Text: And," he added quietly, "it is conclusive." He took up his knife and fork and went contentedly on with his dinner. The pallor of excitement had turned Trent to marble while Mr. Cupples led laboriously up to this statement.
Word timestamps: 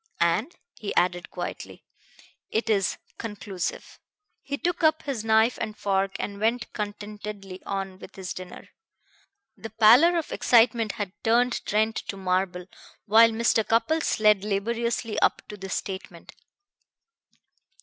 And," 0.19 0.55
he 0.79 0.95
added 0.95 1.29
quietly, 1.29 1.85
"it 2.49 2.71
is 2.71 2.97
conclusive." 3.19 3.99
He 4.41 4.57
took 4.57 4.83
up 4.83 5.03
his 5.03 5.23
knife 5.23 5.59
and 5.61 5.77
fork 5.77 6.15
and 6.19 6.39
went 6.39 6.73
contentedly 6.73 7.61
on 7.67 7.99
with 7.99 8.15
his 8.15 8.33
dinner. 8.33 8.69
The 9.55 9.69
pallor 9.69 10.17
of 10.17 10.31
excitement 10.31 10.93
had 10.93 11.11
turned 11.23 11.63
Trent 11.67 11.97
to 11.97 12.17
marble 12.17 12.65
while 13.05 13.29
Mr. 13.29 13.63
Cupples 13.63 14.19
led 14.19 14.43
laboriously 14.43 15.19
up 15.19 15.43
to 15.49 15.55
this 15.55 15.75
statement. 15.75 16.31